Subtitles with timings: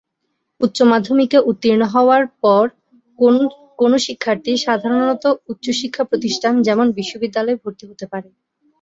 [0.61, 2.63] উচ্চ মাধ্যমিকে উত্তীর্ণ হওয়ার পর
[3.79, 8.29] কোন শিক্ষার্থী সাধারণত উচ্চ শিক্ষা প্রতিষ্ঠান যেমন, বিশ্ববিদ্যালয়ে ভর্তি হতে পারে।